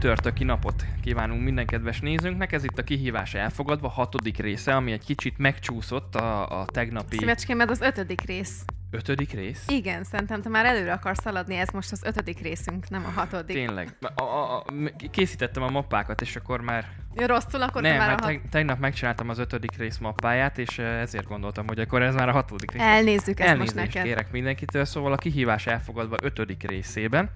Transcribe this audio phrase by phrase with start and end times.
[0.00, 2.52] Csütörtöki napot kívánunk minden kedves nézőnknek.
[2.52, 7.16] Ez itt a kihívás elfogadva, hatodik része, ami egy kicsit megcsúszott a, a tegnapi...
[7.16, 8.64] Szívecském, ez az ötödik rész.
[8.90, 9.64] Ötödik rész?
[9.68, 13.56] Igen, szerintem te már előre akarsz szaladni, ez most az ötödik részünk, nem a hatodik.
[13.56, 13.96] Tényleg.
[14.00, 14.64] A, a, a,
[15.10, 16.88] készítettem a mappákat, és akkor már...
[17.14, 18.20] Rosszul, akkor Nem, te már a hat...
[18.22, 22.32] teg- tegnap megcsináltam az ötödik rész mappáját, és ezért gondoltam, hogy akkor ez már a
[22.32, 22.82] hatodik rész.
[22.82, 24.02] Elnézzük ezt Elnézést most neked.
[24.04, 27.30] kérek mindenkitől, szóval a kihívás elfogadva ötödik részében.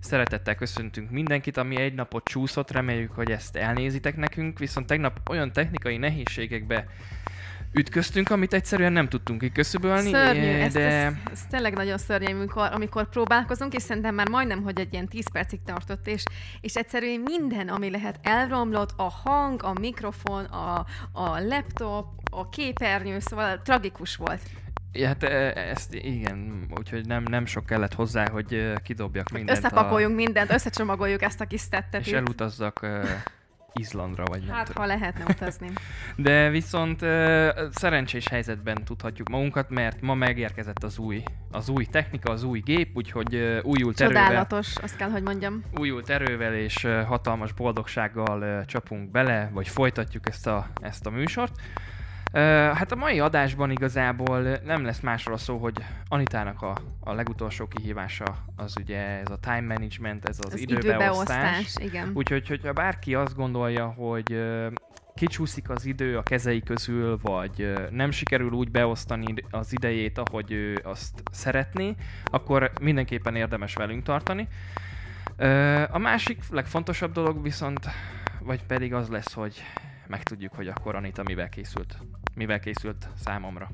[0.00, 5.52] Szeretettel köszöntünk mindenkit, ami egy napot csúszott, reméljük, hogy ezt elnézitek nekünk, viszont tegnap olyan
[5.52, 6.86] technikai nehézségekbe
[7.72, 12.34] ütköztünk, amit egyszerűen nem tudtunk kiköszöbölni, Szörnyű, eh, ez, de ez, ez, tényleg nagyon szörnyű,
[12.34, 16.22] amikor, amikor próbálkozunk, és szerintem már majdnem, hogy egy ilyen 10 percig tartott, és,
[16.60, 23.18] és egyszerűen minden, ami lehet elromlott, a hang, a mikrofon, a, a laptop, a képernyő,
[23.18, 24.40] szóval tragikus volt.
[24.92, 29.58] Ja, hát eh, ezt igen, úgyhogy nem, nem sok kellett hozzá, hogy kidobjak mindent.
[29.58, 32.06] Összepakoljunk mindent, összecsomagoljuk ezt a kis a, tettet.
[32.06, 33.04] és elutazzak uh,
[33.72, 34.82] Izlandra, vagy nem Hát, tudom.
[34.82, 35.68] ha lehetne utazni.
[36.16, 37.08] De viszont uh,
[37.70, 42.96] szerencsés helyzetben tudhatjuk magunkat, mert ma megérkezett az új, az új technika, az új gép,
[42.96, 45.62] úgyhogy uh, újult erővel, Csodálatos, azt kell, hogy mondjam.
[45.78, 51.10] újult erővel és uh, hatalmas boldogsággal uh, csapunk bele, vagy folytatjuk ezt a, ezt a
[51.10, 51.52] műsort.
[52.32, 52.40] Uh,
[52.76, 58.24] hát a mai adásban igazából nem lesz másról szó, hogy Anitának a, a legutolsó kihívása
[58.56, 60.98] az ugye ez a time management, ez az, Az időbeosztás.
[60.98, 62.10] időbeosztás, igen.
[62.14, 64.42] Úgyhogy, hogyha bárki azt gondolja, hogy
[65.14, 70.80] kicsúszik az idő a kezei közül, vagy nem sikerül úgy beosztani az idejét, ahogy ő
[70.82, 74.48] azt szeretné, akkor mindenképpen érdemes velünk tartani.
[75.90, 77.88] A másik legfontosabb dolog viszont,
[78.40, 79.62] vagy pedig az lesz, hogy
[80.08, 81.98] megtudjuk, hogy akkor Anita mivel készült.
[82.34, 83.70] Mivel készült számomra.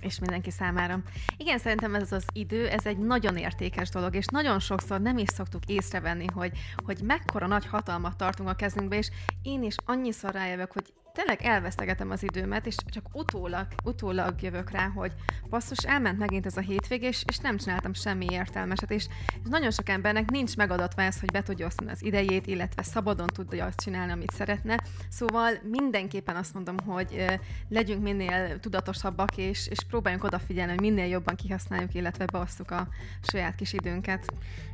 [0.00, 1.02] és mindenki számára.
[1.36, 5.28] Igen, szerintem ez az idő, ez egy nagyon értékes dolog, és nagyon sokszor nem is
[5.28, 9.10] szoktuk észrevenni, hogy, hogy mekkora nagy hatalmat tartunk a kezünkbe, és
[9.42, 10.92] én is annyiszor rájövök, hogy
[11.24, 15.12] tényleg elvesztegetem az időmet, és csak utólag, utólag jövök rá, hogy
[15.50, 19.70] basszus, elment megint ez a hétvég, és, és nem csináltam semmi értelmeset, és, és nagyon
[19.70, 23.80] sok embernek nincs megadatva ez, hogy be tudja osztani az idejét, illetve szabadon tudja azt
[23.80, 24.78] csinálni, amit szeretne.
[25.08, 27.24] Szóval mindenképpen azt mondom, hogy
[27.68, 32.88] legyünk minél tudatosabbak, és, és próbáljunk odafigyelni, hogy minél jobban kihasználjuk, illetve beosztjuk a
[33.22, 34.32] saját kis időnket.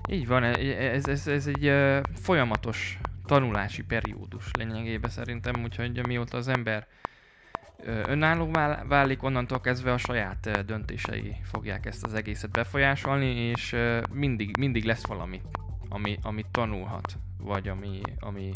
[0.09, 0.59] Így van, e-
[0.93, 1.73] ez, ez, ez egy
[2.15, 6.87] folyamatos tanulási periódus lényegében szerintem, úgyhogy mióta az ember
[7.76, 13.76] ö, önállóvá válik, onnantól kezdve a saját döntései fogják ezt az egészet befolyásolni, és
[14.12, 15.41] mindig, mindig lesz valami,
[15.88, 18.50] ami, amit tanulhat, vagy ami, ami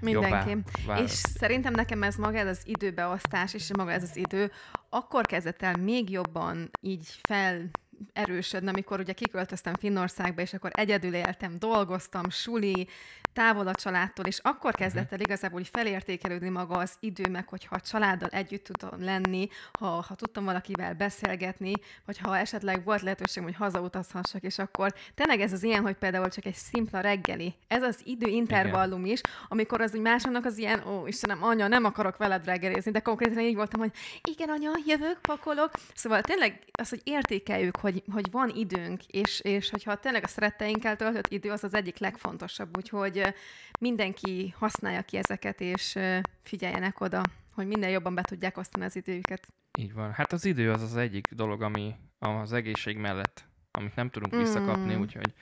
[0.00, 0.56] Mindenki.
[1.02, 4.50] És szerintem nekem ez maga ez az időbeosztás, és maga ez az idő,
[4.88, 7.70] akkor kezdett el még jobban így fel
[8.12, 12.88] erősödni, amikor ugye kiköltöztem Finnországba, és akkor egyedül éltem, dolgoztam, suli,
[13.36, 17.74] távol a családtól, és akkor kezdett el igazából így felértékelődni maga az idő, meg hogyha
[17.74, 19.48] a családdal együtt tudtam lenni,
[19.78, 21.72] ha, ha tudtam valakivel beszélgetni,
[22.04, 26.28] vagy ha esetleg volt lehetőségem, hogy hazautazhassak, és akkor tényleg ez az ilyen, hogy például
[26.28, 27.54] csak egy szimpla reggeli.
[27.68, 32.16] Ez az időintervallum is, amikor az úgy másoknak az ilyen, ó Istenem, anya, nem akarok
[32.16, 33.92] veled reggelizni, de konkrétan így voltam, hogy
[34.22, 35.70] igen, anya, jövök, pakolok.
[35.94, 40.96] Szóval tényleg az, hogy értékeljük, hogy, hogy van időnk, és, és hogyha tényleg a szeretteinkkel
[40.96, 42.76] töltött idő, az az egyik legfontosabb.
[42.76, 43.34] Úgyhogy
[43.80, 45.98] mindenki használja ki ezeket, és
[46.42, 47.22] figyeljenek oda,
[47.54, 49.46] hogy minél jobban be tudják osztani az időket.
[49.78, 50.12] Így van.
[50.12, 54.94] Hát az idő az az egyik dolog, ami az egészség mellett, amit nem tudunk visszakapni,
[54.94, 55.00] Mm.
[55.00, 55.34] úgyhogy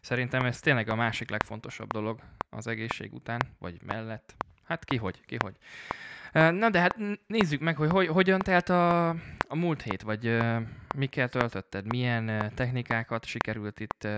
[0.00, 2.20] szerintem ez tényleg a másik legfontosabb dolog
[2.50, 4.34] az egészség után, vagy mellett.
[4.64, 5.54] Hát ki hogy, ki hogy.
[6.32, 6.96] Na de hát
[7.26, 9.08] nézzük meg, hogy, hogy hogyan telt a,
[9.48, 10.26] a múlt hét, vagy
[10.94, 14.08] mikkel töltötted, milyen technikákat sikerült itt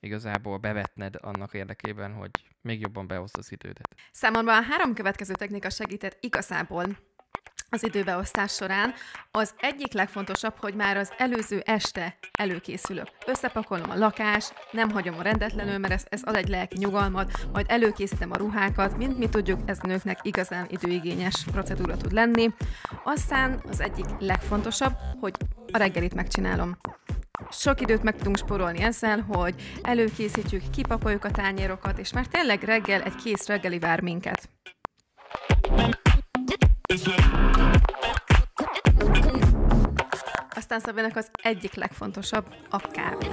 [0.00, 2.30] igazából bevetned annak érdekében, hogy
[2.60, 3.94] még jobban behozd az idődet.
[4.12, 6.86] Számomra a három következő technika segített igazából
[7.70, 8.94] az időbeosztás során.
[9.30, 13.08] Az egyik legfontosabb, hogy már az előző este előkészülök.
[13.26, 17.66] Összepakolom a lakást, nem hagyom a rendetlenül, mert ez, ez ad egy lelki nyugalmat, majd
[17.68, 22.50] előkészítem a ruhákat, mint mi tudjuk, ez nőknek igazán időigényes procedúra tud lenni.
[23.04, 25.34] Aztán az egyik legfontosabb, hogy
[25.72, 26.76] a reggelit megcsinálom.
[27.50, 33.02] Sok időt meg tudunk spórolni ezzel, hogy előkészítjük, kipakoljuk a tányérokat, és már tényleg reggel
[33.02, 34.48] egy kész reggeli vár minket.
[40.76, 43.26] Aztán Szabának az egyik legfontosabb a kávé.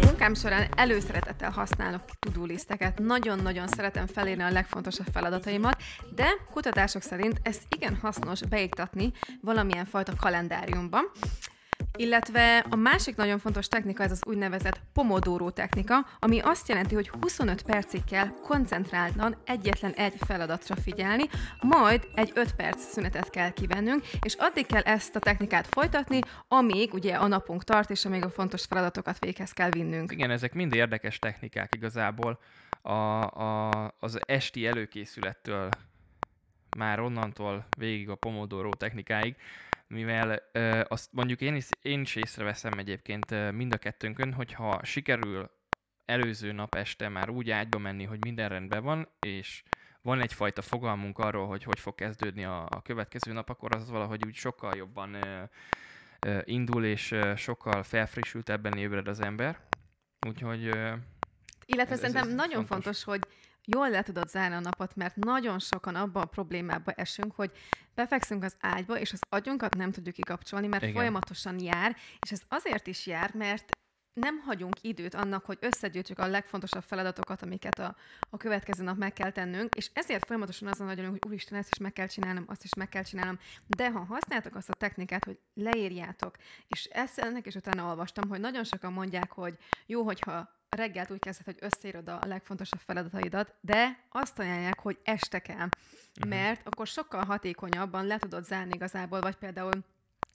[0.00, 2.02] munkám során előszeretettel használok
[2.42, 2.98] listeket.
[2.98, 5.82] Nagyon-nagyon szeretem felírni a legfontosabb feladataimat,
[6.14, 10.98] de kutatások szerint ez igen hasznos beiktatni valamilyen fajta kalendáriumba.
[11.96, 17.08] Illetve a másik nagyon fontos technika ez az úgynevezett Pomodoro technika, ami azt jelenti, hogy
[17.20, 21.24] 25 percig kell koncentráltan egyetlen egy feladatra figyelni,
[21.60, 26.18] majd egy 5 perc szünetet kell kivennünk, és addig kell ezt a technikát folytatni,
[26.48, 30.12] amíg ugye a napunk tart, és amíg a fontos feladatokat véghez kell vinnünk.
[30.12, 32.38] Igen, ezek mind érdekes technikák igazából.
[32.82, 33.70] A, a,
[34.00, 35.68] az esti előkészülettől
[36.76, 39.36] már onnantól végig a Pomodoro technikáig
[39.86, 45.50] mivel ö, azt mondjuk én is, én is észreveszem egyébként mind a kettőnkön, hogyha sikerül
[46.04, 49.62] előző nap este már úgy ágyba menni, hogy minden rendben van, és
[50.02, 54.24] van egyfajta fogalmunk arról, hogy hogy fog kezdődni a, a következő nap, akkor az valahogy
[54.26, 55.42] úgy sokkal jobban ö,
[56.26, 59.60] ö, indul, és ö, sokkal felfrissültebben ébred az ember.
[60.26, 60.66] Úgyhogy...
[60.66, 60.92] Ö,
[61.66, 62.68] Illetve ez, szerintem ez nagyon fontos.
[62.68, 63.20] fontos, hogy
[63.66, 67.50] jól le tudod zárni a napot, mert nagyon sokan abban a problémába esünk, hogy
[67.94, 70.94] befekszünk az ágyba, és az agyunkat nem tudjuk kikapcsolni, mert Igen.
[70.94, 73.72] folyamatosan jár, és ez azért is jár, mert
[74.14, 77.96] nem hagyunk időt annak, hogy összegyűjtsük a legfontosabb feladatokat, amiket a,
[78.30, 81.78] a következő nap meg kell tennünk, és ezért folyamatosan azon vagyunk, hogy úristen, ezt is
[81.78, 83.38] meg kell csinálnom, azt is meg kell csinálnom.
[83.66, 86.36] De ha használtok azt a technikát, hogy leírjátok,
[86.68, 89.56] és ezt ennek is utána olvastam, hogy nagyon sokan mondják, hogy
[89.86, 95.38] jó, hogyha reggelt úgy kezdett, hogy összeírod a legfontosabb feladataidat, de azt ajánlják, hogy este
[95.38, 96.28] kell, uh-huh.
[96.28, 99.84] mert akkor sokkal hatékonyabban le tudod zárni igazából, vagy például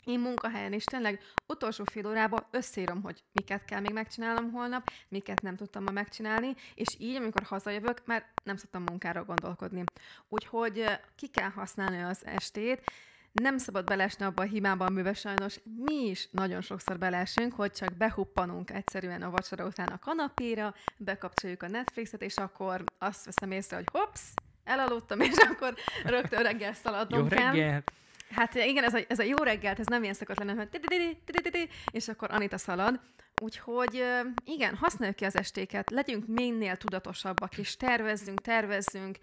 [0.10, 5.42] én munkahelyen is tényleg utolsó fél órában összeírom, hogy miket kell még megcsinálnom holnap, miket
[5.42, 9.84] nem tudtam ma megcsinálni, és így, amikor hazajövök, már nem szoktam munkára gondolkodni.
[10.30, 10.84] Úgyhogy
[11.16, 12.92] ki kell használni az estét,
[13.32, 17.94] nem szabad belesni abba a hibába, amiben sajnos mi is nagyon sokszor belesünk, hogy csak
[17.94, 23.76] behuppanunk egyszerűen a vacsora után a kanapéra, bekapcsoljuk a Netflixet, és akkor azt veszem észre,
[23.76, 24.22] hogy hops,
[24.64, 25.74] elaludtam, és akkor
[26.04, 27.52] rögtön reggel szaladnom Jó kell.
[27.52, 27.84] reggel!
[28.30, 32.08] Hát igen, ez a, ez a jó reggelt, ez nem ilyen szokott lenni, hogy és
[32.08, 33.00] akkor Anita szalad.
[33.42, 34.04] Úgyhogy
[34.46, 39.18] igen, használjuk ki az estéket, legyünk minél tudatosabbak, és tervezzünk, tervezzünk,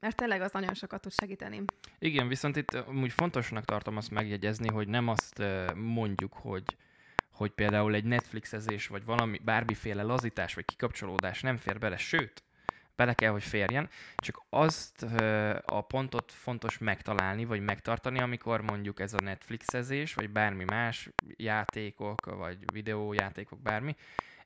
[0.00, 1.62] mert tényleg az nagyon sokat tud segíteni.
[1.98, 5.42] Igen, viszont itt úgy fontosnak tartom azt megjegyezni, hogy nem azt
[5.74, 6.76] mondjuk, hogy
[7.40, 12.42] hogy például egy Netflixezés, vagy valami, bármiféle lazítás, vagy kikapcsolódás nem fér bele, sőt,
[12.96, 15.02] bele kell, hogy férjen, csak azt
[15.64, 22.26] a pontot fontos megtalálni, vagy megtartani, amikor mondjuk ez a Netflixezés, vagy bármi más játékok,
[22.36, 23.96] vagy videójátékok, bármi,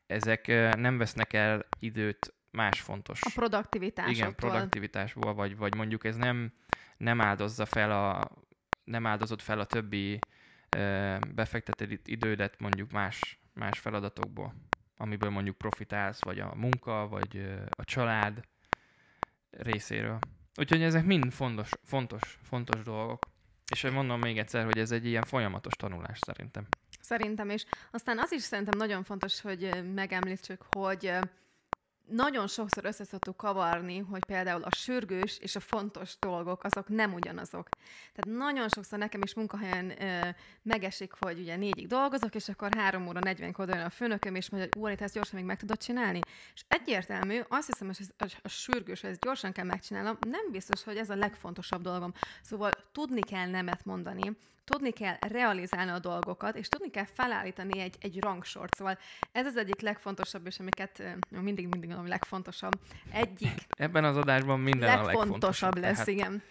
[0.06, 0.46] ezek
[0.76, 3.22] nem vesznek el időt más fontos.
[3.22, 4.10] A produktivitás.
[4.10, 6.52] Igen, produktivitásból, vagy, vagy mondjuk ez nem,
[6.96, 8.30] nem áldozza fel a,
[8.84, 10.18] nem áldozott fel a többi
[11.34, 14.54] befektetett idődet mondjuk más, más feladatokból,
[14.96, 18.40] amiből mondjuk profitálsz, vagy a munka, vagy a család
[19.50, 20.18] részéről.
[20.56, 23.18] Úgyhogy ezek mind fontos, fontos, fontos dolgok.
[23.72, 26.66] És mondom még egyszer, hogy ez egy ilyen folyamatos tanulás szerintem.
[27.00, 27.64] Szerintem is.
[27.90, 31.12] Aztán az is szerintem nagyon fontos, hogy megemlítsük, hogy
[32.08, 37.14] nagyon sokszor össze szoktuk kavarni, hogy például a sürgős és a fontos dolgok, azok nem
[37.14, 37.68] ugyanazok.
[38.12, 40.28] Tehát nagyon sokszor nekem is munkahelyen ö,
[40.62, 44.50] megesik, hogy ugye négyig dolgozok, és akkor három óra 40 oda jön a főnököm, és
[44.50, 46.20] mondja, hogy úr, ezt gyorsan még meg tudod csinálni.
[46.54, 50.84] És egyértelmű, azt hiszem, hogy ez, a sürgős, hogy ezt gyorsan kell megcsinálnom, nem biztos,
[50.84, 52.12] hogy ez a legfontosabb dolgom.
[52.42, 57.96] Szóval tudni kell nemet mondani, tudni kell realizálni a dolgokat, és tudni kell felállítani egy,
[58.00, 58.74] egy rangsort.
[58.74, 58.98] Szóval
[59.32, 62.80] ez az egyik legfontosabb, és amiket mindig, mindig mondom, legfontosabb.
[63.12, 63.66] Egyik.
[63.68, 65.78] Ebben az adásban minden legfontosabb a legfontosabb.
[65.78, 66.08] lesz, tehát...
[66.08, 66.42] igen.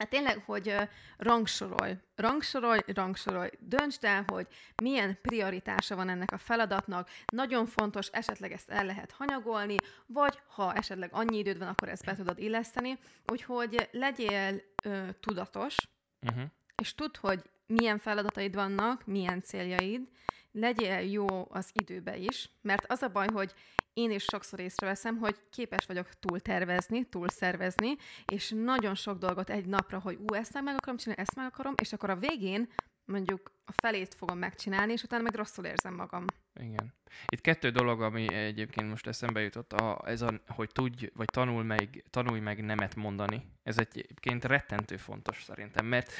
[0.00, 0.82] Hát tényleg, hogy uh,
[1.16, 4.46] rangsorolj, rangsorolj, rangsorolj, döntsd el, hogy
[4.82, 9.74] milyen prioritása van ennek a feladatnak, nagyon fontos, esetleg ezt el lehet hanyagolni,
[10.06, 15.76] vagy ha esetleg annyi időd van, akkor ezt be tudod illeszteni, úgyhogy legyél uh, tudatos,
[16.22, 16.42] uh-huh.
[16.82, 20.08] és tudd, hogy milyen feladataid vannak, milyen céljaid,
[20.52, 23.52] legyél jó az időbe is, mert az a baj, hogy
[23.92, 27.96] én is sokszor észreveszem, hogy képes vagyok túl tervezni, túl szervezni,
[28.32, 31.74] és nagyon sok dolgot egy napra, hogy ú, ezt meg akarom csinálni, ezt meg akarom,
[31.82, 32.68] és akkor a végén
[33.04, 36.24] mondjuk a felét fogom megcsinálni, és utána meg rosszul érzem magam.
[36.60, 36.94] Igen.
[37.26, 41.62] Itt kettő dolog, ami egyébként most eszembe jutott, a, ez a, hogy tudj, vagy tanul
[41.62, 43.42] meg, tanulj meg nemet mondani.
[43.62, 46.12] Ez egyébként rettentő fontos szerintem, mert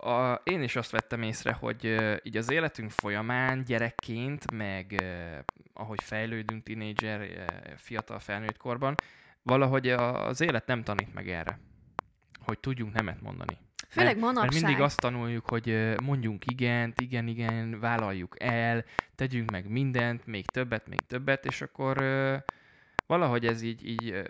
[0.00, 5.38] a, én is azt vettem észre, hogy uh, így az életünk folyamán gyerekként, meg uh,
[5.72, 7.44] ahogy fejlődünk tínédzser, uh,
[7.76, 8.94] fiatal felnőtt korban,
[9.42, 11.58] valahogy az élet nem tanít meg erre,
[12.44, 13.58] hogy tudjunk nemet mondani.
[13.88, 14.50] Főleg mert, manapság.
[14.50, 20.46] Mert mindig azt tanuljuk, hogy mondjunk igent, igen, igen, vállaljuk el, tegyünk meg mindent, még
[20.46, 22.36] többet, még többet, és akkor ö,
[23.06, 24.22] valahogy ez így, így ö,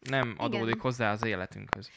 [0.00, 0.80] nem adódik Igen.
[0.80, 1.90] hozzá az életünkhöz.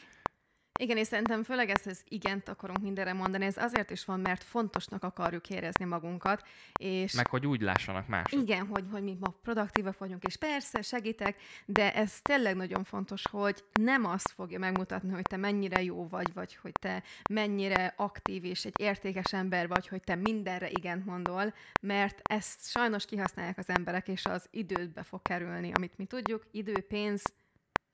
[0.80, 4.44] Igen, és szerintem főleg ez, ez igent akarunk mindenre mondani, ez azért is van, mert
[4.44, 6.48] fontosnak akarjuk érezni magunkat,
[6.80, 8.42] és Meg hogy úgy lássanak mások.
[8.42, 13.24] igen, hogy, hogy mi ma produktívak vagyunk, és persze segítek, de ez tényleg nagyon fontos,
[13.32, 18.44] hogy nem azt fogja megmutatni, hogy te mennyire jó vagy, vagy hogy te mennyire aktív
[18.44, 23.70] és egy értékes ember vagy, hogy te mindenre igent mondol, mert ezt sajnos kihasználják az
[23.70, 27.24] emberek, és az idődbe fog kerülni, amit mi tudjuk, idő, pénz,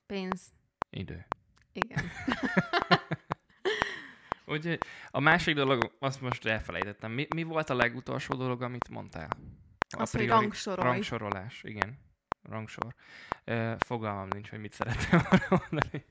[0.06, 0.42] pénz,
[0.96, 1.26] Idő.
[1.74, 2.04] Igen.
[4.46, 4.80] Úgyhogy
[5.12, 7.12] a másik dolog, azt most elfelejtettem.
[7.12, 9.30] Mi, mi volt a legutolsó dolog, amit mondtál?
[9.98, 10.88] A Az, hogy priori- rangsorolj.
[10.92, 12.00] Rangsorolás, igen.
[12.50, 12.96] Rangsor.
[13.46, 16.06] Uh, fogalmam nincs, hogy mit szerettem volna mondani.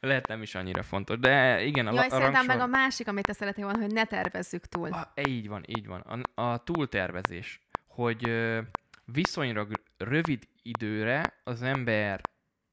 [0.00, 2.46] Lehet nem is annyira fontos, de igen, a, Jaj, a rangsor...
[2.46, 4.92] meg a másik, amit te szeretnél volna, hogy ne tervezzük túl.
[4.92, 6.00] Ah, így van, így van.
[6.00, 8.60] A, a túltervezés, hogy ö,
[9.04, 12.20] viszonylag rövid időre az ember,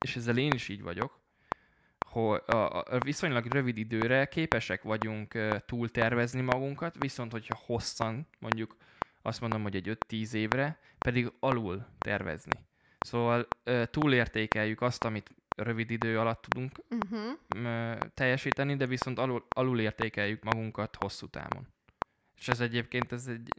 [0.06, 1.23] és ezzel én is így vagyok,
[2.14, 8.76] hogy a, a viszonylag rövid időre képesek vagyunk túltervezni magunkat, viszont hogyha hosszan, mondjuk
[9.22, 12.60] azt mondom, hogy egy 5-10 évre, pedig alul tervezni.
[13.00, 13.48] Szóval
[13.86, 17.98] túlértékeljük azt, amit rövid idő alatt tudunk Uh-huh.
[18.14, 21.68] teljesíteni, de viszont alul, alul értékeljük magunkat hosszú távon.
[22.38, 23.50] És ez egyébként ez egy...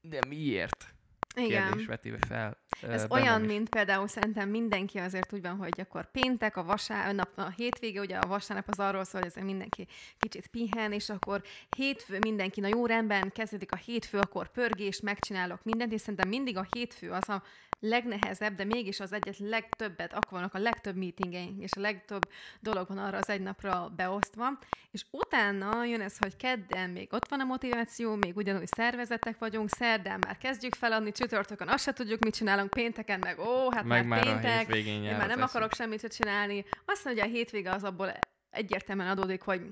[0.00, 0.94] De miért?
[1.36, 1.66] Igen.
[1.66, 2.56] Kérdés veti fel.
[2.82, 7.28] Ez bennem olyan, mint például szerintem mindenki azért úgy van, hogy akkor péntek, a vasárnap,
[7.34, 9.86] a hétvége, ugye a vasárnap az arról szól, hogy azért mindenki
[10.18, 11.42] kicsit pihen, és akkor
[11.76, 16.56] hétfő mindenki, na jó rendben, kezdődik a hétfő, akkor pörgés, megcsinálok mindent, és szerintem mindig
[16.56, 17.42] a hétfő az a
[17.80, 22.22] legnehezebb, de mégis az egyet legtöbbet, akkor vannak a legtöbb meetingeink, és a legtöbb
[22.60, 24.58] dolog van arra az egy napra beosztva,
[24.90, 29.68] és utána jön ez, hogy kedden még ott van a motiváció, még ugyanúgy szervezetek vagyunk,
[29.68, 34.06] szerdán már kezdjük feladni, csütörtökön azt se tudjuk, mit csinálunk, pénteken meg ó, hát Meg
[34.06, 36.64] már már a péntek, hétvégén én már nem akarok semmit se csinálni.
[36.84, 38.12] Azt mondja, hogy a hétvége az abból
[38.50, 39.62] egyértelműen adódik, hogy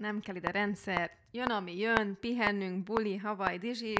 [0.00, 3.94] nem kell ide rendszer, jön, ami jön, pihennünk, buli, havaj, dizsi,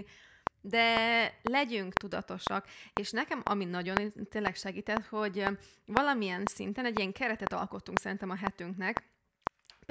[0.60, 0.94] de
[1.42, 2.66] legyünk tudatosak,
[3.00, 5.44] és nekem, ami nagyon tényleg segített, hogy
[5.86, 9.02] valamilyen szinten egy ilyen keretet alkottunk szerintem a hetünknek,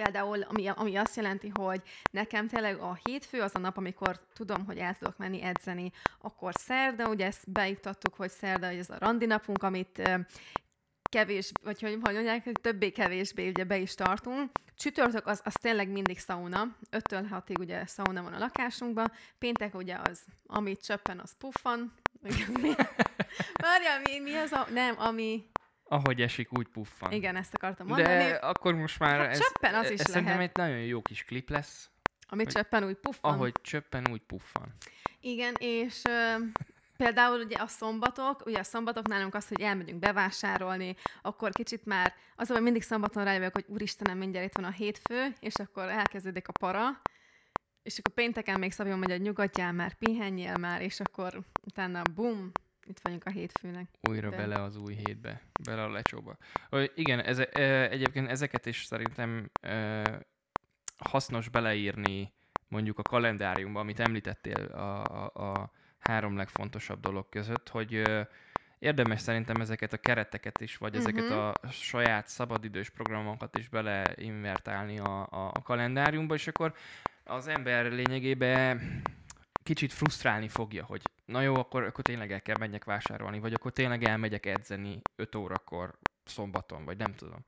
[0.04, 4.66] Például, ami, ami azt jelenti, hogy nekem tényleg a hétfő az a nap, amikor tudom,
[4.66, 8.98] hogy el tudok menni edzeni, akkor szerda, ugye ezt beiktattuk, hogy szerda, hogy ez a
[9.00, 10.02] randi napunk, amit
[11.10, 14.52] kevés, vagy hogy, mondják, hogy többé-kevésbé ugye be is tartunk.
[14.76, 19.98] Csütörtök az, az tényleg mindig sauna, 5-től 6-ig ugye sauna van a lakásunkban, péntek ugye
[20.04, 21.94] az, amit csöppen, az puffan.
[23.64, 24.68] Várjál, mi, mi az a...
[24.72, 25.50] Nem, ami...
[25.90, 27.12] Ahogy esik, úgy puffan.
[27.12, 28.08] Igen, ezt akartam mondani.
[28.24, 30.58] De akkor most már Hát ez, csöppen az is ez szerintem lehet.
[30.58, 31.90] egy nagyon jó kis klip lesz.
[32.30, 33.34] Ami hogy- csöppen úgy puffan.
[33.34, 34.74] Ahogy csöppen, úgy puffan.
[35.20, 36.36] Igen, és ö,
[36.98, 42.14] például ugye a szombatok, ugye a szombatok nálunk az, hogy elmegyünk bevásárolni, akkor kicsit már,
[42.36, 46.48] az, hogy mindig szombaton rájövök, hogy úristenem, mindjárt itt van a hétfő, és akkor elkezdődik
[46.48, 47.02] a para,
[47.84, 52.52] és akkor pénteken még Szabjon megy, hogy nyugodjál már, pihenjél már, és akkor utána bum,
[52.88, 53.90] itt vagyunk a hétfőnek.
[54.10, 56.38] Újra De- bele az új hétbe, bele a lecsóba.
[56.70, 57.46] Ö, igen, ez, ö,
[57.90, 60.02] egyébként ezeket is szerintem ö,
[60.98, 62.34] hasznos beleírni
[62.68, 68.22] mondjuk a kalendáriumba, amit említettél a, a, a három legfontosabb dolog között, hogy ö,
[68.80, 71.34] érdemes szerintem ezeket a kereteket is, vagy ezeket Mhm.
[71.38, 76.74] a saját szabadidős programokat is beleinvertálni a, a, a kalendáriumba, és akkor
[77.24, 79.02] az ember lényegében
[79.68, 83.72] kicsit frusztrálni fogja, hogy na jó, akkor, akkor tényleg el kell menjek vásárolni, vagy akkor
[83.72, 87.46] tényleg elmegyek edzeni 5 órakor szombaton, vagy nem tudom.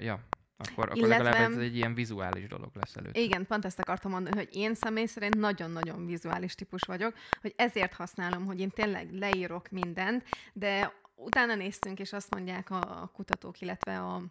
[0.00, 0.20] Ja,
[0.56, 3.16] akkor, akkor Illetve- legalább ez egy ilyen vizuális dolog lesz előtt.
[3.16, 7.94] Igen, pont ezt akartam mondani, hogy én személy szerint nagyon-nagyon vizuális típus vagyok, hogy ezért
[7.94, 14.00] használom, hogy én tényleg leírok mindent, de utána néztünk, és azt mondják a kutatók, illetve
[14.00, 14.22] a,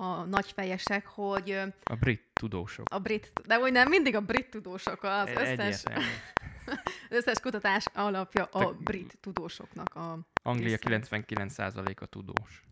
[0.00, 1.50] a nagyfejesek, hogy
[1.82, 2.86] A brit tudósok.
[2.90, 5.82] a brit, de hogy nem, mindig a brit tudósok az összes,
[7.10, 11.24] az összes kutatás alapja a brit tudósoknak a Anglia Viszont.
[11.28, 12.62] 99%-a tudós.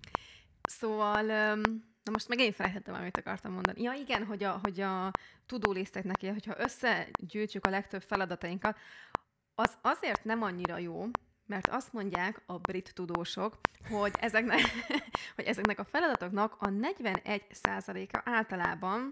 [0.69, 1.23] Szóval,
[2.03, 3.83] na most meg én felejtettem, amit akartam mondani.
[3.83, 5.11] Ja igen, hogy a, hogy a
[5.47, 8.79] tudólisztek neki, hogyha összegyűjtjük a legtöbb feladatainkat,
[9.55, 11.07] az azért nem annyira jó,
[11.47, 13.59] mert azt mondják a brit tudósok,
[13.91, 14.61] hogy ezeknek,
[15.37, 19.11] hogy ezeknek a feladatoknak a 41%-a általában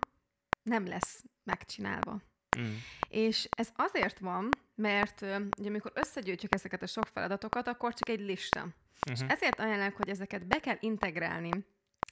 [0.62, 2.20] nem lesz megcsinálva.
[2.58, 2.74] Mm.
[3.08, 5.20] És ez azért van, mert
[5.58, 8.66] ugye, amikor összegyűjtjük ezeket a sok feladatokat, akkor csak egy lista.
[9.10, 9.32] És Uh-huh.
[9.32, 11.50] ezért ajánlják, hogy ezeket be kell integrálni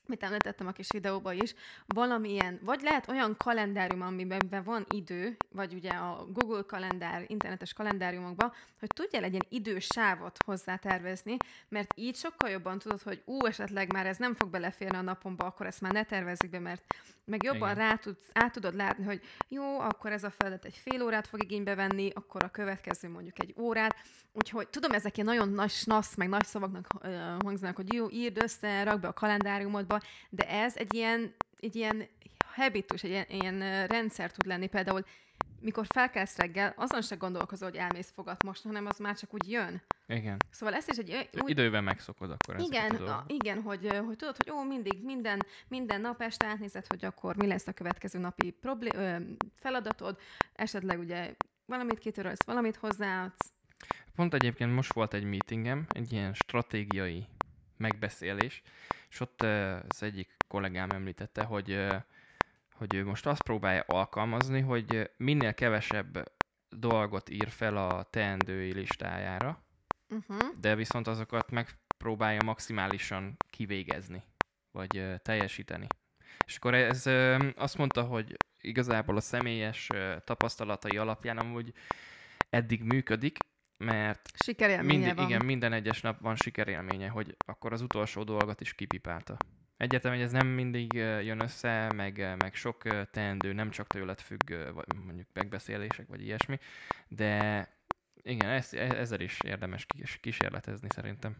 [0.06, 1.54] mit említettem a kis videóban is,
[1.86, 8.52] valamilyen, vagy lehet olyan kalendárium, amiben van idő, vagy ugye a Google kalendár, internetes kalendáriumokban,
[8.78, 9.80] hogy tudjál egy ilyen
[10.44, 11.36] hozzá tervezni,
[11.68, 15.46] mert így sokkal jobban tudod, hogy ú, esetleg már ez nem fog beleférni a napomba,
[15.46, 19.20] akkor ezt már ne tervezzük be, mert meg jobban rá tudsz, át tudod látni, hogy
[19.48, 23.42] jó, akkor ez a feladat egy fél órát fog igénybe venni, akkor a következő mondjuk
[23.42, 23.96] egy órát.
[24.32, 27.02] Úgyhogy tudom, ezek ilyen nagyon nagy snasz, meg nagy szavaknak uh,
[27.44, 30.00] hangzanak, hogy jó, írd össze, rak be a kalendáriumodba,
[30.30, 32.08] de ez egy ilyen, egy ilyen
[32.46, 34.66] habitus, egy ilyen, ilyen rendszer tud lenni.
[34.66, 35.04] Például
[35.62, 39.50] mikor felkelsz reggel, azon se gondolkozol, hogy elmész fogat most, hanem az már csak úgy
[39.50, 39.82] jön.
[40.06, 40.36] Igen.
[40.50, 41.28] Szóval ezt is egy...
[41.42, 41.50] Úgy...
[41.50, 46.22] Idővel megszokod akkor Igen, a, igen hogy, hogy tudod, hogy jó, mindig, minden, minden nap
[46.22, 49.16] este átnézed, hogy akkor mi lesz a következő napi problé- ö,
[49.56, 50.18] feladatod,
[50.52, 51.34] esetleg ugye
[51.66, 53.52] valamit kitörölsz, valamit hozzáadsz.
[54.14, 57.26] Pont egyébként most volt egy meetingem, egy ilyen stratégiai
[57.76, 58.62] megbeszélés,
[59.10, 59.42] és ott
[59.88, 61.86] az egyik kollégám említette, hogy
[62.82, 66.32] hogy ő most azt próbálja alkalmazni, hogy minél kevesebb
[66.68, 69.64] dolgot ír fel a teendői listájára,
[70.08, 70.38] uh-huh.
[70.60, 74.22] de viszont azokat megpróbálja maximálisan kivégezni,
[74.70, 75.86] vagy teljesíteni.
[76.46, 77.06] És akkor ez
[77.56, 79.88] azt mondta, hogy igazából a személyes
[80.24, 81.72] tapasztalatai alapján amúgy
[82.50, 83.36] eddig működik,
[83.76, 85.26] mert Sikerélménye van.
[85.26, 89.36] Igen, minden egyes nap van sikerélménye, hogy akkor az utolsó dolgot is kipipálta.
[89.82, 94.52] Egyetem, hogy ez nem mindig jön össze, meg, meg sok teendő nem csak tőled függ,
[94.74, 96.58] vagy mondjuk megbeszélések, vagy ilyesmi,
[97.08, 97.68] de
[98.22, 99.86] igen, ez, e, ezzel is érdemes
[100.20, 101.36] kísérletezni szerintem.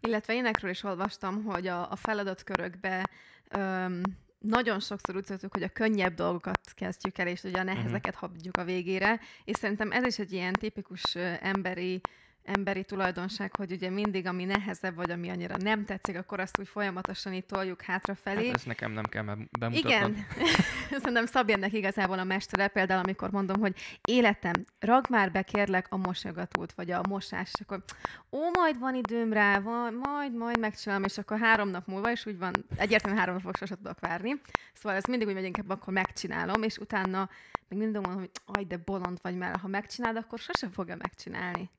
[0.00, 3.10] Illetve énekről is olvastam, hogy a, a feladatkörökbe
[3.48, 4.02] öm,
[4.38, 7.74] nagyon sokszor úgy szoktuk, hogy a könnyebb dolgokat kezdjük el, és ugye a mhm.
[7.74, 8.30] nehezeket uh-huh.
[8.30, 12.00] hagyjuk a végére, és szerintem ez is egy ilyen tipikus emberi
[12.46, 16.68] emberi tulajdonság, hogy ugye mindig, ami nehezebb, vagy ami annyira nem tetszik, akkor azt úgy
[16.68, 18.46] folyamatosan itt toljuk hátrafelé.
[18.46, 19.72] Hát ezt nekem nem kell bemutatnom.
[19.72, 20.26] Igen.
[21.00, 23.76] Szerintem Szabjennek igazából a mestere, például amikor mondom, hogy
[24.08, 27.82] életem, rag már be kérlek a mosogatót, vagy a mosás, és akkor
[28.30, 32.26] ó, majd van időm rá, van, majd, majd megcsinálom, és akkor három nap múlva, és
[32.26, 34.40] úgy van, egyértelműen három napok sosem tudok várni.
[34.72, 37.28] Szóval ez mindig úgy megy, inkább akkor megcsinálom, és utána
[37.68, 41.70] még mindig mondom, hogy aj, de bolond vagy, mert ha megcsinálod, akkor sosem fogja megcsinálni.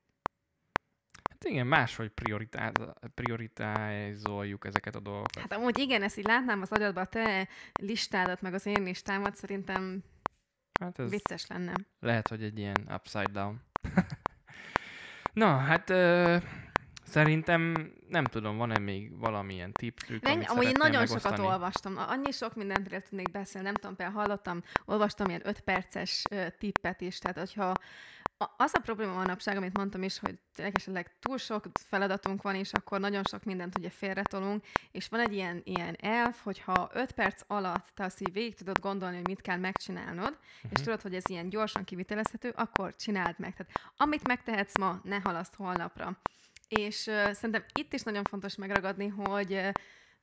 [1.39, 2.12] Hát igen, máshogy
[3.13, 5.41] prioritázoljuk ezeket a dolgokat.
[5.41, 7.47] Hát amúgy igen, ezt így látnám az agyadban, a te
[7.82, 10.04] listádat, meg az én listámat, szerintem
[10.80, 11.73] hát ez vicces lenne.
[12.00, 13.62] Lehet, hogy egy ilyen upside down.
[15.34, 16.38] Na, hát ö,
[17.04, 21.36] szerintem nem tudom, van-e még valamilyen tip, trükk, Nem, amúgy én nagyon megosztani?
[21.36, 21.97] sokat olvastam.
[21.97, 26.23] Annyi sok mindentről tudnék beszélni, nem tudom, például hallottam, olvastam ilyen 5 perces
[26.58, 27.73] tippet is, tehát hogyha
[28.38, 33.00] az a probléma manapság, amit mondtam is, hogy esetleg túl sok feladatunk van, és akkor
[33.00, 37.88] nagyon sok mindent ugye félretolunk, és van egy ilyen, ilyen elf, hogyha 5 perc alatt
[37.93, 40.71] te azt így végig tudod gondolni, hogy mit kell megcsinálnod, uh-huh.
[40.71, 43.56] és tudod, hogy ez ilyen gyorsan kivitelezhető, akkor csináld meg.
[43.56, 46.17] Tehát amit megtehetsz ma, ne halaszt holnapra.
[46.67, 49.69] És uh, szerintem itt is nagyon fontos megragadni, hogy uh,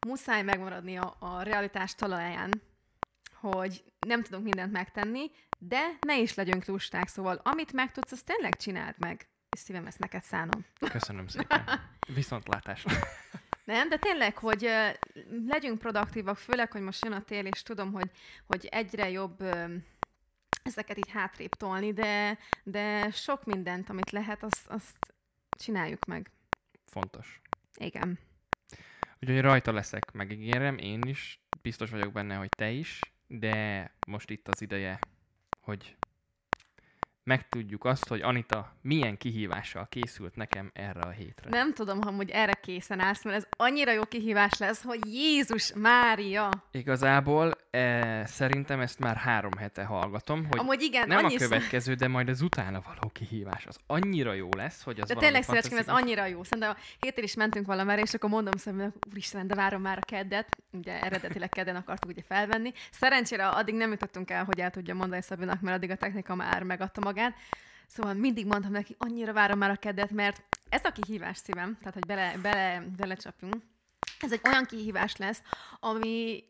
[0.06, 2.50] muszáj megmaradni a, a realitás talaján,
[3.52, 8.56] hogy nem tudunk mindent megtenni, de ne is legyünk lusták, szóval amit megtudsz, azt tényleg
[8.56, 9.28] csináld meg.
[9.50, 10.66] És szívem, ezt neked szánom.
[10.90, 11.64] Köszönöm szépen.
[12.14, 12.92] Viszontlátásra.
[13.64, 14.68] Nem, de tényleg, hogy
[15.46, 18.10] legyünk produktívak, főleg, hogy most jön a tél, és tudom, hogy,
[18.46, 19.42] hogy egyre jobb
[20.62, 25.14] ezeket így hátrébb tolni, de, de sok mindent, amit lehet, azt, azt
[25.58, 26.30] csináljuk meg.
[26.86, 27.40] Fontos.
[27.76, 28.18] Igen.
[29.20, 33.00] Úgyhogy rajta leszek, megígérem, én is, biztos vagyok benne, hogy te is,
[33.38, 34.98] de most itt az ideje,
[35.60, 35.96] hogy
[37.22, 41.48] megtudjuk azt, hogy Anita milyen kihívással készült nekem erre a hétre.
[41.50, 46.48] Nem tudom, hogy erre készen állsz, mert ez annyira jó kihívás lesz, hogy Jézus Mária!
[46.70, 52.08] Igazából e, szerintem ezt már három hete hallgatom, hogy Amúgy igen, nem a következő, de
[52.08, 53.66] majd az utána való kihívás.
[53.66, 56.42] Az annyira jó lesz, hogy az De tényleg szívecském, ez annyira jó.
[56.42, 60.04] Szerintem a héten is mentünk valamire, és akkor mondom szemben, úristen, de várom már a
[60.04, 60.48] keddet.
[60.72, 62.72] Ugye eredetileg kedden akartuk ugye felvenni.
[62.90, 66.62] Szerencsére addig nem jutottunk el, hogy el tudja mondani Szabinak, mert addig a technika már
[66.62, 67.34] megadta magát.
[67.86, 71.94] Szóval mindig mondtam neki, annyira várom már a keddet, mert ez a kihívás szívem, tehát
[71.94, 73.54] hogy bele, bele, belecsapjunk,
[74.20, 75.42] ez egy olyan kihívás lesz,
[75.80, 76.44] ami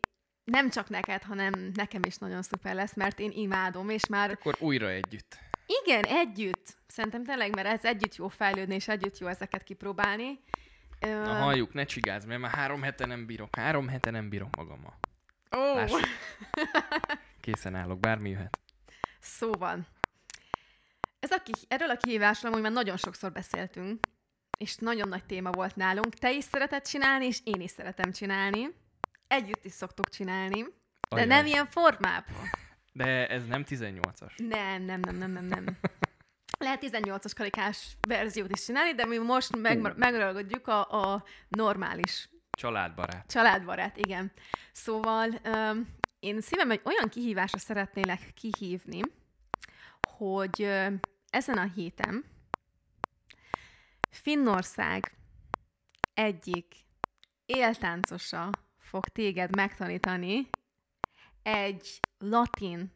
[0.45, 4.31] nem csak neked, hanem nekem is nagyon szuper lesz, mert én imádom, és már...
[4.31, 5.37] Akkor újra együtt.
[5.83, 6.77] Igen, együtt.
[6.87, 10.39] Szerintem tényleg, mert ez együtt jó fejlődni, és együtt jó ezeket kipróbálni.
[10.99, 13.55] Na halljuk, ne csigázz, mert már három hete nem bírok.
[13.55, 14.99] Három hete nem bírok magammal.
[15.57, 15.81] Ó!
[15.81, 15.99] Oh.
[17.41, 18.59] Készen állok, bármi jöhet.
[19.19, 19.87] Szóval,
[21.19, 23.99] ez a ki- erről a kihívásról amúgy már nagyon sokszor beszéltünk,
[24.57, 26.13] és nagyon nagy téma volt nálunk.
[26.13, 28.67] Te is szereted csinálni, és én is szeretem csinálni.
[29.27, 30.69] Együtt is szoktuk csinálni, de
[31.09, 31.25] Ajaj.
[31.25, 32.49] nem ilyen formában.
[32.93, 34.31] De ez nem 18-as.
[34.37, 35.77] Nem, nem, nem, nem, nem, nem.
[36.59, 43.31] Lehet 18-as karikás verziót is csinálni, de mi most meg, megragadjuk a, a normális Családbarát.
[43.31, 44.31] családbarát, igen.
[44.71, 45.87] Szóval um,
[46.19, 48.99] én szívem egy olyan kihívásra szeretnélek kihívni,
[50.17, 50.87] hogy ö,
[51.29, 52.25] ezen a héten
[54.11, 55.17] Finnország
[56.13, 56.75] egyik
[57.45, 58.49] éltáncosa
[58.85, 60.49] fog téged megtanítani
[61.43, 62.93] egy latin,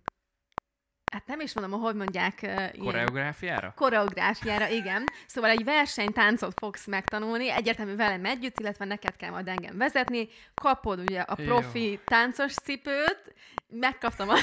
[1.12, 3.74] hát nem is mondom, hogy mondják, ilyen- Koreográfiára?
[3.76, 5.04] koreográfiára, igen.
[5.28, 10.28] Szóval egy versenytáncot fogsz megtanulni, egyértelmű velem együtt, illetve neked kell majd engem vezetni.
[10.54, 11.46] Kapod ugye a Jó.
[11.46, 13.34] profi táncos cipőt,
[13.68, 14.36] megkaptam, a...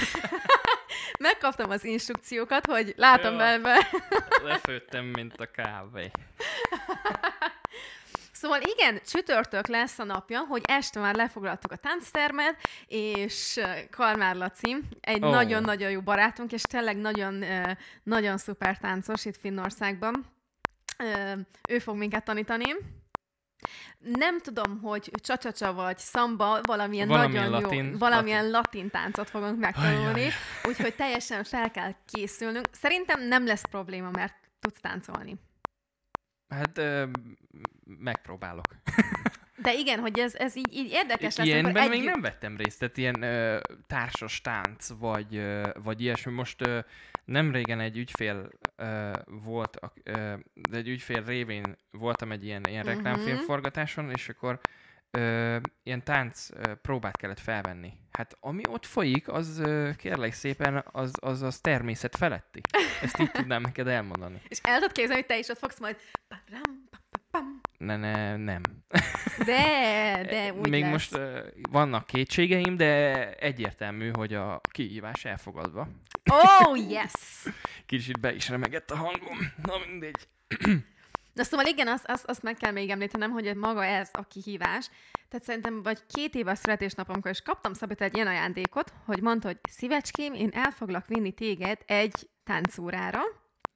[1.18, 3.38] megkaptam az instrukciókat, hogy látom Jó.
[3.38, 3.88] belve.
[4.42, 6.11] Lefőttem, mint a kávé.
[8.40, 14.37] Szóval igen, csütörtök lesz a napja, hogy este már lefoglaltuk a tánctermet, és ö, Kalmár
[14.37, 15.29] Laci, egy Ó.
[15.29, 17.44] nagyon-nagyon jó barátunk, és tényleg nagyon,
[18.03, 20.27] nagyon szuper táncos itt Finnországban.
[21.68, 22.75] Ő fog minket tanítani.
[23.99, 28.90] Nem tudom, hogy csacsacsa vagy szamba, valamilyen, Valamilyen nagyon latin- jó, valamilyen latin.
[28.90, 30.29] táncot fogunk megtanulni,
[30.64, 32.66] úgyhogy teljesen fel kell készülnünk.
[32.72, 35.37] Szerintem nem lesz probléma, mert tudsz táncolni.
[36.48, 37.04] Hát ö,
[37.98, 38.64] megpróbálok.
[39.62, 41.46] De igen, hogy ez, ez így, így érdekes lesz.
[41.46, 46.32] Ilyenben amikor még nem vettem részt, tehát ilyen ö, társas tánc, vagy, ö, vagy ilyesmi.
[46.32, 46.78] Most ö,
[47.24, 52.87] nem régen egy ügyfél ö, volt, ö, de egy ügyfél révén voltam egy ilyen, ilyen
[52.87, 52.94] Mhm.
[52.94, 54.61] reklámfilmforgatáson, és akkor
[55.16, 57.92] ö, ilyen tánc ö, próbát kellett felvenni.
[58.11, 62.61] Hát ami ott folyik, az ö, kérlek szépen, az, az, az természet feletti.
[63.02, 64.40] Ezt így tudnám neked elmondani.
[64.48, 65.96] És el tudod képzelni, hogy te is ott fogsz majd...
[67.79, 68.61] Ne, ne, nem.
[69.44, 70.90] De, de úgy Még lesz.
[70.90, 71.38] most uh,
[71.70, 75.88] vannak kétségeim, de egyértelmű, hogy a kihívás elfogadva.
[76.31, 77.12] Oh, yes!
[77.87, 79.38] Kicsit be is remegett a hangom.
[79.62, 80.29] Na mindegy.
[81.37, 84.90] Na szóval igen, azt, azt, azt meg kell még említenem, hogy maga ez a kihívás.
[85.29, 89.46] Tehát szerintem vagy két éve a születésnapomkor is kaptam Szabit egy ilyen ajándékot, hogy mondta,
[89.46, 93.20] hogy szívecském, én el foglak vinni téged egy táncórára,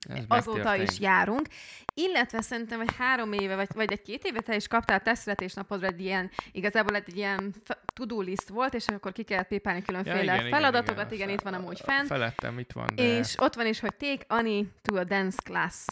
[0.08, 1.46] Ez azóta is járunk,
[1.94, 5.86] illetve szerintem, hogy három éve, vagy, vagy egy két éve te is kaptál te születésnapodra
[5.86, 7.54] egy ilyen, igazából egy ilyen
[7.94, 11.40] to-do list volt, és akkor ki kellett pépálni különféle igen, feladatokat, azt igen, a- itt
[11.40, 14.96] van amúgy fent, Felettem itt van, de és ott van is, hogy take Annie to
[14.96, 15.84] a dance class.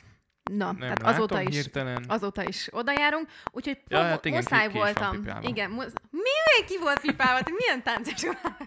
[0.48, 2.04] Na, nem tehát látom azóta is, hirtelen.
[2.08, 5.24] azóta is oda járunk, úgyhogy Ja, hát igen, muszáj ki- ki voltam.
[5.40, 5.92] igen, musz...
[6.10, 7.42] mi ki volt pipálva?
[7.42, 8.22] Te milyen táncos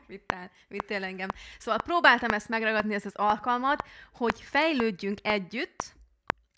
[0.07, 1.27] vittál, vittél engem.
[1.59, 5.93] Szóval próbáltam ezt megragadni, ezt az alkalmat, hogy fejlődjünk együtt,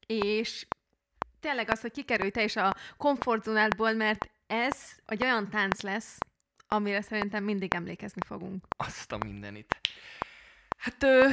[0.06, 0.66] és
[1.40, 6.18] tényleg az, hogy kikerülj te is a komfortzónádból, mert ez egy olyan tánc lesz,
[6.68, 8.66] amire szerintem mindig emlékezni fogunk.
[8.78, 9.76] Azt a mindenit.
[10.78, 11.28] Hát ö,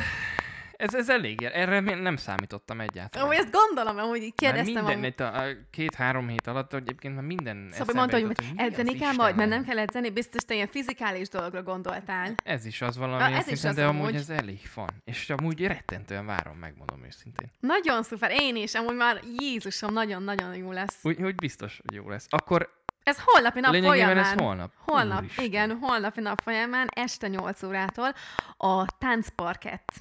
[0.80, 3.28] ez, ez elég, erre nem számítottam egyáltalán.
[3.28, 4.84] Ó, ezt gondolom, amúgy így Már kérdeztem.
[4.84, 5.06] minden, amúgy.
[5.06, 9.12] itt a, két-három hét alatt egyébként már minden eszembe mondta, hogy, jutott, hogy edzeni kell
[9.12, 12.34] majd, mert nem kell edzeni, biztos te ilyen fizikális dologra gondoltál.
[12.44, 14.14] Ez is az valami, Na, ez is szinten, az de amúgy amúgy.
[14.14, 14.88] ez elég van.
[15.04, 17.50] És amúgy rettentően várom, megmondom őszintén.
[17.60, 20.98] Nagyon szuper, én is, amúgy már Jézusom, nagyon-nagyon jó lesz.
[21.02, 22.26] Úgy, hogy biztos, hogy jó lesz.
[22.28, 24.24] Akkor Ez holnapi nap lényegében folyamán.
[24.24, 24.72] ez holnap.
[24.86, 25.44] Holnap, Úristen.
[25.44, 28.14] igen, holnapi nap folyamán, este 8 órától
[28.56, 29.92] a táncparkett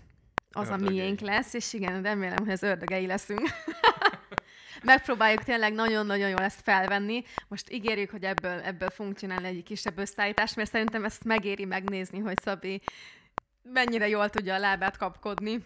[0.51, 0.95] az a Ördögei.
[0.95, 3.49] miénk lesz, és igen, remélem, hogy az ördögei leszünk.
[4.83, 7.23] Megpróbáljuk tényleg nagyon-nagyon jól ezt felvenni.
[7.47, 12.19] Most ígérjük, hogy ebből, ebből fogunk csinálni egy kisebb összeállítást, mert szerintem ezt megéri megnézni,
[12.19, 12.81] hogy Szabi
[13.63, 15.65] mennyire jól tudja a lábát kapkodni.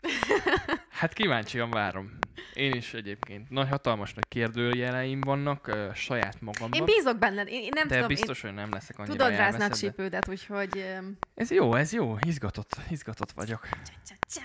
[0.88, 2.18] Hát kíváncsian várom.
[2.54, 3.50] Én is egyébként.
[3.50, 6.78] Nagy hatalmas nagy kérdőjeleim vannak ö, saját magamban.
[6.78, 9.38] Én bízok benned, én, én nem de tudom, biztos, hogy nem leszek én annyira tudod
[9.38, 10.86] rázni a csípődet, úgyhogy...
[11.34, 12.16] Ez jó, ez jó.
[12.26, 13.68] Izgatott, izgatott vagyok.
[14.06, 14.42] csa, csa.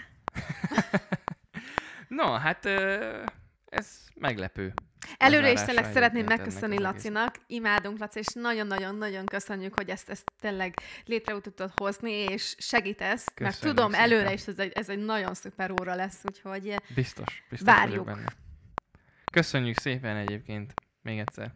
[2.19, 3.23] Na, hát ö,
[3.65, 4.73] ez meglepő.
[5.17, 6.79] Előre is tényleg szeretném megköszönni.
[6.79, 7.35] Lacinak.
[7.47, 10.73] Imádunk, Laci, és nagyon-nagyon-nagyon köszönjük, hogy ezt, ezt tényleg
[11.05, 14.05] létre tudtad hozni, és segítesz, mert Köszönjük tudom szépen.
[14.05, 18.05] előre is ez egy, ez egy nagyon szuper óra lesz, úgyhogy Biztos, biztos Várjuk.
[18.05, 18.33] benne.
[19.31, 21.51] Köszönjük szépen egyébként még egyszer.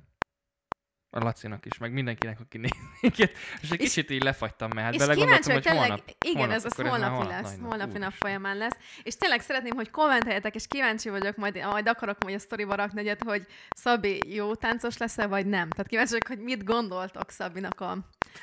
[1.15, 2.71] A Lacinak is, meg mindenkinek, aki néz
[3.02, 3.32] minket.
[3.62, 6.65] És egy És- kicsit így lefagytam, mert hát belegondoltam, hogy hogy holnap, igen, holnap, ez
[6.65, 7.69] az holnapi holnap lesz, nagy nap.
[7.69, 8.78] holnapi nap folyamán lesz.
[9.04, 12.99] És tényleg szeretném, hogy kommenteljetek, és kíváncsi vagyok, majd, majd akarok majd a sztoriba rakni
[12.99, 15.69] egyet, hogy Szabi jó táncos lesz-e, vagy nem.
[15.69, 17.97] Tehát kíváncsi vagyok, hogy mit gondoltok Szabinak a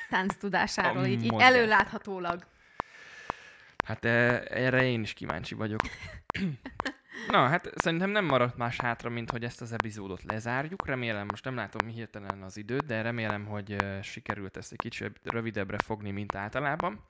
[0.09, 2.45] tánc tudásáról, így, így előláthatólag.
[3.85, 5.79] Hát e, erre én is kíváncsi vagyok.
[7.29, 10.87] Na, hát szerintem nem maradt más hátra, mint hogy ezt az epizódot lezárjuk.
[10.87, 15.77] Remélem, most nem látom hirtelen az időt, de remélem, hogy sikerült ezt egy kicsit rövidebbre
[15.83, 17.03] fogni, mint általában.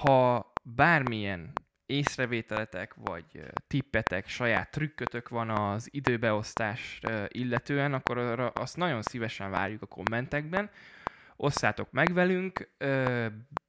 [0.00, 1.52] Ha bármilyen
[1.86, 3.24] észrevételetek, vagy
[3.66, 8.18] tippetek, saját trükkötök van az időbeosztás illetően, akkor
[8.54, 10.70] azt nagyon szívesen várjuk a kommentekben.
[11.36, 12.70] Osszátok meg velünk,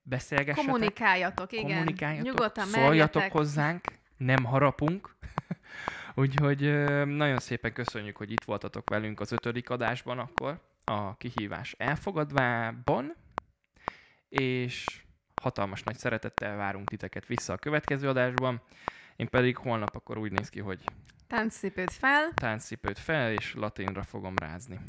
[0.01, 0.71] beszélgessetek.
[0.71, 1.65] Kommunikáljatok, igen.
[1.65, 3.31] Kommunikáljatok, Nyugodtan szóljatok merjetek.
[3.31, 3.83] hozzánk,
[4.17, 5.17] nem harapunk.
[6.19, 6.59] Úgyhogy
[7.05, 13.15] nagyon szépen köszönjük, hogy itt voltatok velünk az ötödik adásban akkor, a kihívás elfogadvában,
[14.29, 15.01] és
[15.41, 18.61] hatalmas nagy szeretettel várunk titeket vissza a következő adásban.
[19.15, 20.79] Én pedig holnap akkor úgy néz ki, hogy
[21.27, 22.31] Táncszipőt fel.
[22.33, 24.79] táncszipőt fel, és latinra fogom rázni.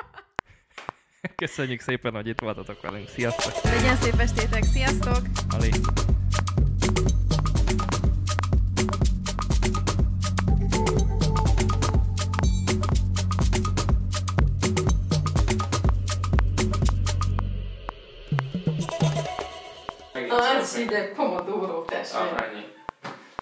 [1.36, 3.08] Köszönjük szépen, hogy itt voltatok velünk.
[3.08, 3.62] Sziasztok!
[3.62, 5.22] Legyen szép estétek, sziasztok!
[5.48, 5.70] Ali!
[20.60, 22.16] Az ide Pomodoro, tessék.
[22.16, 22.64] ennyi.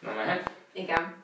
[0.01, 0.51] Na mehet?
[0.73, 1.15] Igen.